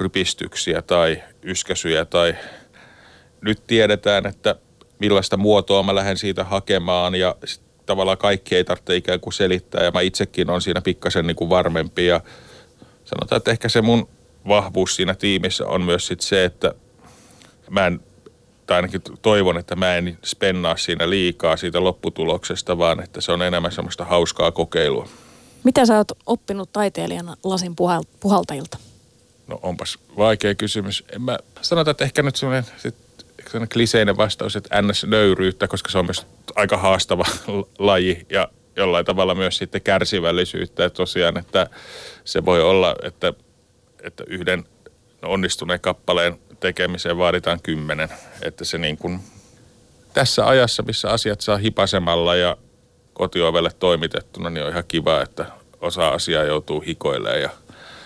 rypistyksiä 0.00 0.82
tai 0.82 1.22
yskäsyjä 1.42 2.04
tai 2.04 2.36
nyt 3.40 3.66
tiedetään, 3.66 4.26
että 4.26 4.56
millaista 4.98 5.36
muotoa 5.36 5.82
mä 5.82 5.94
lähden 5.94 6.16
siitä 6.16 6.44
hakemaan 6.44 7.14
ja 7.14 7.36
tavallaan 7.86 8.18
kaikki 8.18 8.56
ei 8.56 8.64
tarvitse 8.64 8.96
ikään 8.96 9.20
kuin 9.20 9.32
selittää 9.32 9.84
ja 9.84 9.90
mä 9.90 10.00
itsekin 10.00 10.50
on 10.50 10.62
siinä 10.62 10.80
pikkasen 10.80 11.26
niin 11.26 11.36
kuin 11.36 11.50
varmempi 11.50 12.06
ja 12.06 12.20
sanotaan, 13.04 13.36
että 13.36 13.50
ehkä 13.50 13.68
se 13.68 13.82
mun 13.82 14.08
vahvuus 14.48 14.96
siinä 14.96 15.14
tiimissä 15.14 15.66
on 15.66 15.82
myös 15.82 16.06
sit 16.06 16.20
se, 16.20 16.44
että 16.44 16.74
mä 17.70 17.86
en 17.86 18.00
tai 18.66 18.76
ainakin 18.76 19.02
toivon, 19.22 19.58
että 19.58 19.76
mä 19.76 19.96
en 19.96 20.18
spennaa 20.24 20.76
siinä 20.76 21.10
liikaa 21.10 21.56
siitä 21.56 21.84
lopputuloksesta, 21.84 22.78
vaan 22.78 23.02
että 23.02 23.20
se 23.20 23.32
on 23.32 23.42
enemmän 23.42 23.72
semmoista 23.72 24.04
hauskaa 24.04 24.50
kokeilua. 24.50 25.08
Mitä 25.64 25.86
sä 25.86 25.96
oot 25.96 26.12
oppinut 26.26 26.72
taiteilijana 26.72 27.36
lasin 27.44 27.76
puhaltajilta? 28.20 28.78
No 29.46 29.60
onpas 29.62 29.98
vaikea 30.18 30.54
kysymys. 30.54 31.04
En 31.12 31.22
mä 31.22 31.38
sanota, 31.60 31.90
että 31.90 32.04
ehkä 32.04 32.22
nyt 32.22 32.36
semmoinen, 32.36 32.64
semmoinen 32.64 33.09
kliseinen 33.72 34.16
vastaus, 34.16 34.56
että 34.56 34.82
ns. 34.82 35.04
nöyryyttä, 35.04 35.68
koska 35.68 35.90
se 35.90 35.98
on 35.98 36.04
myös 36.04 36.26
aika 36.56 36.76
haastava 36.76 37.24
laji 37.78 38.26
ja 38.30 38.48
jollain 38.76 39.04
tavalla 39.04 39.34
myös 39.34 39.56
sitten 39.56 39.82
kärsivällisyyttä. 39.82 40.84
Että 40.84 40.96
tosiaan, 40.96 41.38
että 41.38 41.66
se 42.24 42.44
voi 42.44 42.62
olla, 42.62 42.96
että, 43.02 43.32
että 44.02 44.24
yhden 44.26 44.64
onnistuneen 45.22 45.80
kappaleen 45.80 46.38
tekemiseen 46.60 47.18
vaaditaan 47.18 47.60
kymmenen. 47.62 48.08
Että 48.42 48.64
se 48.64 48.78
niin 48.78 48.96
kuin, 48.96 49.20
tässä 50.14 50.46
ajassa, 50.46 50.82
missä 50.82 51.10
asiat 51.10 51.40
saa 51.40 51.56
hipasemalla 51.56 52.36
ja 52.36 52.56
kotiovelle 53.12 53.70
toimitettuna, 53.78 54.50
niin 54.50 54.64
on 54.64 54.70
ihan 54.70 54.84
kiva, 54.88 55.22
että 55.22 55.46
osa 55.80 56.08
asiaa 56.08 56.44
joutuu 56.44 56.80
hikoilemaan 56.80 57.40
ja 57.40 57.50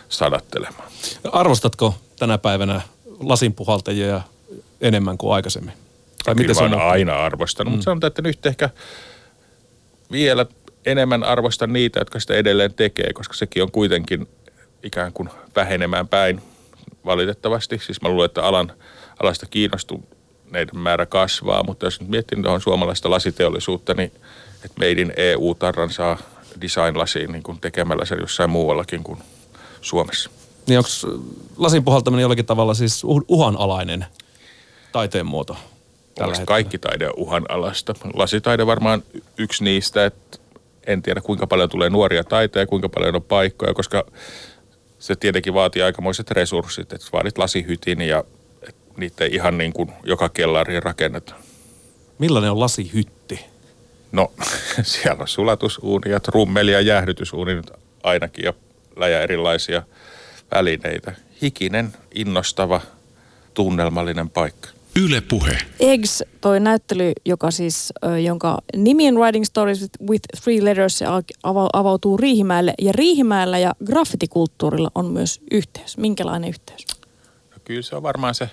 sadattelemaan. 0.08 0.88
Arvostatko 1.32 1.94
tänä 2.18 2.38
päivänä 2.38 2.80
lasinpuhaltajia 3.20 4.20
enemmän 4.84 5.18
kuin 5.18 5.34
aikaisemmin? 5.34 5.74
Tai 6.24 6.34
miten 6.34 6.54
se 6.54 6.64
on 6.64 6.74
aina 6.74 7.24
arvostanut, 7.24 7.70
mm. 7.70 7.74
mutta 7.74 7.84
sanotaan, 7.84 8.08
että 8.08 8.22
nyt 8.22 8.46
ehkä 8.46 8.70
vielä 10.12 10.46
enemmän 10.86 11.24
arvostan 11.24 11.72
niitä, 11.72 12.00
jotka 12.00 12.20
sitä 12.20 12.34
edelleen 12.34 12.74
tekee, 12.74 13.12
koska 13.12 13.34
sekin 13.34 13.62
on 13.62 13.70
kuitenkin 13.70 14.28
ikään 14.82 15.12
kuin 15.12 15.28
vähenemään 15.56 16.08
päin 16.08 16.42
valitettavasti. 17.04 17.78
Siis 17.78 18.02
mä 18.02 18.08
luulen, 18.08 18.24
että 18.24 18.42
alan, 18.42 18.72
alasta 19.22 19.46
kiinnostuneiden 19.46 20.78
määrä 20.78 21.06
kasvaa, 21.06 21.62
mutta 21.62 21.86
jos 21.86 22.00
nyt 22.00 22.10
miettii 22.10 22.42
tuohon 22.42 22.60
suomalaista 22.60 23.10
lasiteollisuutta, 23.10 23.94
niin 23.94 24.12
että 24.64 24.78
meidin 24.78 25.12
EU-tarran 25.16 25.90
saa 25.90 26.18
design-lasiin 26.60 27.32
niin 27.32 27.42
kuin 27.42 27.60
tekemällä 27.60 28.04
sen 28.04 28.18
jossain 28.20 28.50
muuallakin 28.50 29.04
kuin 29.04 29.18
Suomessa. 29.80 30.30
Niin 30.66 30.78
onko 30.78 30.90
lasin 31.56 31.84
puhaltaminen 31.84 32.22
jollakin 32.22 32.46
tavalla 32.46 32.74
siis 32.74 33.02
uhanalainen 33.28 34.06
taiteen 34.94 35.26
muoto? 35.26 35.56
kaikki 36.46 36.78
taide 36.78 37.08
on 37.08 37.14
uhanalasta. 37.16 37.94
Lasitaide 38.14 38.66
varmaan 38.66 39.02
yksi 39.38 39.64
niistä, 39.64 40.06
että 40.06 40.38
en 40.86 41.02
tiedä 41.02 41.20
kuinka 41.20 41.46
paljon 41.46 41.68
tulee 41.68 41.90
nuoria 41.90 42.24
taiteja, 42.24 42.66
kuinka 42.66 42.88
paljon 42.88 43.16
on 43.16 43.22
paikkoja, 43.22 43.74
koska 43.74 44.04
se 44.98 45.16
tietenkin 45.16 45.54
vaatii 45.54 45.82
aikamoiset 45.82 46.30
resurssit, 46.30 46.92
että 46.92 47.06
vaadit 47.12 47.38
lasihytin 47.38 48.00
ja 48.00 48.24
niitä 48.96 49.24
ei 49.24 49.30
ihan 49.34 49.58
niin 49.58 49.72
kuin 49.72 49.92
joka 50.04 50.28
kellariin 50.28 50.82
rakenneta. 50.82 51.34
Millainen 52.18 52.50
on 52.50 52.60
lasihytti? 52.60 53.46
No, 54.12 54.32
siellä 54.82 55.22
on 55.22 55.28
sulatusuuni 55.28 56.10
ja 56.10 56.20
trummeli 56.20 56.72
ja 56.72 56.80
jäähdytysuuni 56.80 57.54
nyt 57.54 57.70
ainakin 58.02 58.44
ja 58.44 58.52
läjä 58.96 59.20
erilaisia 59.20 59.82
välineitä. 60.54 61.12
Hikinen, 61.42 61.92
innostava, 62.14 62.80
tunnelmallinen 63.54 64.30
paikka. 64.30 64.68
Yle 65.02 65.20
Puhe. 65.20 65.58
Eggs, 65.80 66.22
toi 66.40 66.60
näyttely, 66.60 67.12
joka 67.24 67.50
siis, 67.50 67.92
jonka 68.24 68.58
nimi 68.76 69.08
on 69.08 69.18
Writing 69.18 69.44
Stories 69.44 69.86
with, 70.08 70.28
Three 70.42 70.64
Letters, 70.64 70.98
se 70.98 71.06
avautuu 71.72 72.16
Riihimäelle. 72.16 72.74
Ja 72.78 72.92
Riihimäellä 72.92 73.58
ja 73.58 73.74
graffitikulttuurilla 73.84 74.90
on 74.94 75.06
myös 75.06 75.40
yhteys. 75.50 75.98
Minkälainen 75.98 76.48
yhteys? 76.48 76.86
No 77.50 77.56
kyllä 77.64 77.82
se 77.82 77.96
on 77.96 78.02
varmaan 78.02 78.34
se 78.34 78.50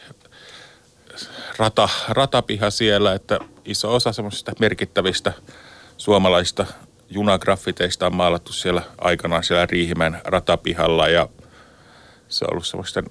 rata, 1.57 1.89
ratapiha 2.09 2.69
siellä, 2.69 3.13
että 3.13 3.39
iso 3.65 3.95
osa 3.95 4.13
semmoisista 4.13 4.51
merkittävistä 4.59 5.33
suomalaista 5.97 6.65
junagraffiteista 7.09 8.05
on 8.05 8.15
maalattu 8.15 8.53
siellä 8.53 8.81
aikanaan 8.97 9.43
siellä 9.43 9.65
Riihimäen 9.65 10.21
ratapihalla 10.23 11.07
ja 11.07 11.29
se 12.29 12.45
on 12.45 12.51
ollut 12.51 12.67
semmoisten 12.67 13.05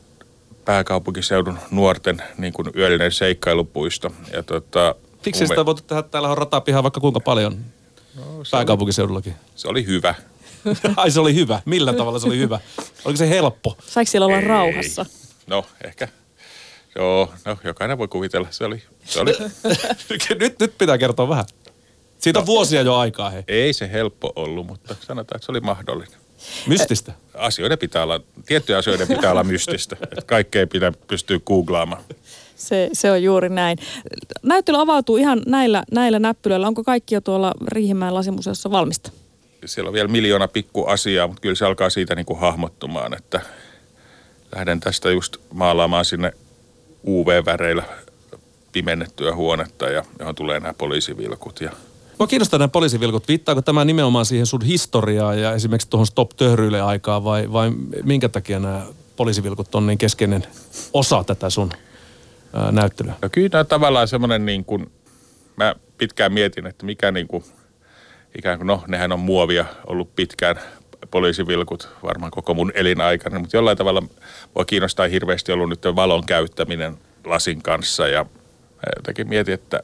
pääkaupunkiseudun 0.65 1.59
nuorten 1.71 2.23
niin 2.39 2.53
kuin 2.53 2.71
yöllinen 2.77 3.13
seikkailupuisto. 3.13 4.13
Ja 4.33 4.43
tota, 4.43 4.95
Miksi 5.27 5.47
sitä 5.47 5.67
voitu 5.67 5.83
tehdä? 5.83 6.03
Täällä 6.03 6.29
on 6.29 6.39
ratapiha 6.39 6.83
vaikka 6.83 7.01
kuinka 7.01 7.21
paljon 7.21 7.65
no, 8.17 8.23
pääkaupunkiseudullakin. 8.51 9.33
Oli, 9.33 9.53
se 9.55 9.69
oli 9.69 9.87
hyvä. 9.87 10.15
Ai 10.97 11.11
se 11.11 11.21
oli 11.21 11.35
hyvä. 11.35 11.63
Millä 11.65 11.93
tavalla 11.93 12.19
se 12.19 12.27
oli 12.27 12.39
hyvä? 12.39 12.61
Oliko 13.05 13.17
se 13.17 13.29
helppo? 13.29 13.77
Saiko 13.87 14.11
siellä 14.11 14.27
olla 14.27 14.39
Ei. 14.39 14.45
rauhassa? 14.45 15.07
No 15.47 15.67
ehkä. 15.85 16.09
Joo, 16.97 17.33
no 17.45 17.57
jokainen 17.65 17.99
voi 17.99 18.09
kuvitella. 18.09 18.49
Se 18.51 18.65
oli... 18.65 18.83
Se 19.05 19.21
oli... 19.21 19.33
nyt, 20.41 20.59
nyt 20.61 20.79
pitää 20.79 20.99
kertoa 20.99 21.29
vähän. 21.29 21.45
Siitä 22.19 22.39
no, 22.39 22.41
on 22.41 22.47
vuosia 22.47 22.83
jo 22.83 22.97
aikaa. 22.97 23.31
Hei. 23.31 23.45
Ei 23.49 23.73
se 23.73 23.93
helppo 23.93 24.33
ollut, 24.37 24.67
mutta 24.67 24.97
sanotaan, 25.01 25.37
että 25.37 25.47
se 25.47 25.53
oli 25.53 25.61
mahdollinen. 25.61 26.20
Mystistä? 26.67 27.13
Asioiden 27.35 27.79
pitää 27.79 28.03
olla, 28.03 28.21
tiettyjä 28.47 28.79
asioiden 28.79 29.09
pitää 29.09 29.31
olla 29.31 29.45
mystistä. 29.45 29.97
Että 30.03 30.23
kaikkea 30.27 30.67
pitää 30.67 30.93
pystyä 31.09 31.39
googlaamaan. 31.47 32.03
Se, 32.57 32.91
se 32.93 33.11
on 33.11 33.23
juuri 33.23 33.49
näin. 33.49 33.79
Näyttely 34.43 34.81
avautuu 34.81 35.17
ihan 35.17 35.43
näillä, 35.47 35.85
näillä 35.93 36.19
näppylöillä. 36.19 36.67
Onko 36.67 36.85
kaikki 36.85 37.15
jo 37.15 37.21
tuolla 37.21 37.55
Riihimäen 37.69 38.15
lasimuseossa 38.15 38.71
valmista? 38.71 39.11
Siellä 39.65 39.89
on 39.89 39.95
vielä 39.95 40.09
miljoona 40.09 40.49
pikku 40.49 40.87
asiaa, 40.87 41.27
mutta 41.27 41.41
kyllä 41.41 41.55
se 41.55 41.65
alkaa 41.65 41.91
siitä 41.91 42.15
niin 42.15 42.27
kuin 42.27 42.41
hahmottumaan, 42.41 43.15
että 43.15 43.41
lähden 44.55 44.81
tästä 44.81 45.11
just 45.11 45.37
maalaamaan 45.53 46.05
sinne 46.05 46.33
UV-väreillä 47.07 47.83
pimennettyä 48.73 49.35
huonetta, 49.35 49.89
ja 49.89 50.05
johon 50.19 50.35
tulee 50.35 50.61
nämä 50.61 50.75
poliisivilkut 50.75 51.61
ja 51.61 51.71
Mua 52.21 52.27
kiinnostaa 52.27 52.59
nämä 52.59 52.69
poliisivilkut. 52.69 53.29
Viittaako 53.29 53.63
tämä 53.63 53.85
nimenomaan 53.85 54.25
siihen 54.25 54.47
sun 54.47 54.63
historiaa 54.63 55.35
ja 55.35 55.53
esimerkiksi 55.53 55.91
tuohon 55.91 56.07
Stop 56.07 56.31
Töhryille 56.37 56.81
aikaa 56.81 57.25
vai, 57.25 57.53
vai 57.53 57.71
minkä 58.05 58.29
takia 58.29 58.59
nämä 58.59 58.87
poliisivilkut 59.17 59.75
on 59.75 59.87
niin 59.87 59.99
keskeinen 59.99 60.47
osa 60.93 61.25
tätä 61.25 61.51
sun 61.51 61.71
ää, 62.53 62.73
näyttelyä? 62.73 63.15
No 63.23 63.29
kyllä 63.33 63.65
tavallaan 63.65 64.09
semmoinen 64.09 64.47
niin 64.47 64.65
kuin, 64.65 64.93
mä 65.57 65.75
pitkään 65.99 66.33
mietin, 66.33 66.67
että 66.67 66.87
mikä 66.87 67.13
niin 67.13 67.29
kuin, 67.29 67.45
ikään 68.39 68.59
kuin, 68.59 68.67
no 68.67 68.83
nehän 68.89 69.13
on 69.13 69.21
muovia 69.21 69.65
ollut 69.87 70.17
pitkään 70.17 70.57
poliisivilkut 71.11 71.89
varmaan 72.03 72.31
koko 72.31 72.55
mun 72.55 72.73
elinaikana, 72.75 73.39
mutta 73.39 73.57
jollain 73.57 73.79
tavalla 73.79 74.03
voi 74.57 74.65
kiinnostaa 74.65 75.09
hirveästi 75.09 75.53
ollut 75.53 75.69
nyt 75.69 75.85
valon 75.97 76.27
käyttäminen 76.27 76.99
lasin 77.25 77.63
kanssa 77.63 78.09
ja 78.09 78.27
jotenkin 78.97 79.29
mietin, 79.29 79.55
että 79.55 79.83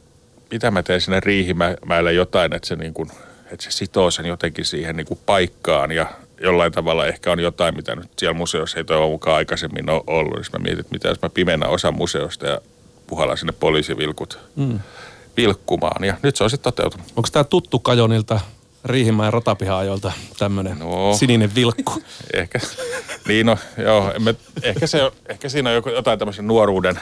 mitä 0.51 0.71
mä 0.71 0.83
teen 0.83 1.01
sinne 1.01 1.21
Riihimäelle 1.21 2.13
jotain, 2.13 2.53
että 2.53 2.69
se, 2.69 2.77
niin 2.77 2.95
kuin, 2.95 3.11
että 3.53 3.65
se 3.65 3.71
sitoo 3.71 4.11
sen 4.11 4.27
jotenkin 4.27 4.65
siihen 4.65 4.97
niin 4.97 5.07
kuin 5.07 5.21
paikkaan 5.27 5.93
ja 5.93 6.07
jollain 6.41 6.73
tavalla 6.73 7.07
ehkä 7.07 7.33
on 7.33 7.41
jotain, 7.41 7.77
mitä 7.77 7.97
nyt 7.97 8.11
siellä 8.19 8.35
museossa 8.35 8.79
ei 8.79 8.85
toivon 8.85 9.11
mukaan 9.11 9.37
aikaisemmin 9.37 9.91
ole 9.91 10.03
ollut. 10.07 10.37
Niin 10.37 10.47
mä 10.53 10.59
mietin, 10.59 10.81
että 10.81 10.93
mitä 10.93 11.09
jos 11.09 11.23
mä 11.23 11.29
pimennän 11.29 11.71
osan 11.71 11.95
museosta 11.95 12.47
ja 12.47 12.61
puhallan 13.07 13.39
sinne 13.39 13.53
poliisivilkut 13.61 14.39
mm. 14.57 14.81
vilkkumaan. 15.37 16.05
Ja 16.05 16.17
nyt 16.23 16.37
se 16.37 16.45
on 16.45 16.51
sitten 16.51 16.73
toteutunut. 16.73 17.07
Onko 17.17 17.29
tämä 17.33 17.45
tuttu 17.45 17.79
Kajonilta 17.79 18.41
Riihimäen 18.85 19.33
ratapiha-ajoilta 19.33 20.13
tämmöinen 20.39 20.79
No. 20.79 21.15
sininen 21.19 21.55
vilkku. 21.55 22.03
Ehkä, 22.35 22.59
niin 23.29 23.47
no, 23.47 23.59
joo, 23.79 24.13
en 24.15 24.23
mä, 24.23 24.35
ehkä, 24.63 24.87
se, 24.87 25.13
ehkä 25.29 25.49
siinä 25.49 25.71
on 25.71 25.75
joku, 25.77 25.89
jotain 25.89 26.19
tämmöisen 26.19 26.47
nuoruuden, 26.47 27.01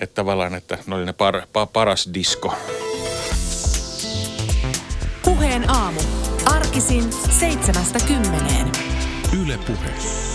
että 0.00 0.14
tavallaan, 0.14 0.54
että 0.54 0.78
ne 0.86 0.94
oli 0.94 1.06
ne 1.06 1.12
par, 1.12 1.42
pa, 1.52 1.66
paras 1.66 2.10
disko. 2.14 2.54
Puheen 5.24 5.70
aamu. 5.70 6.00
Arkisin 6.44 7.12
seitsemästä 7.12 7.98
kymmeneen. 8.06 8.72
Yle 9.42 9.58
Puhe. 9.58 10.29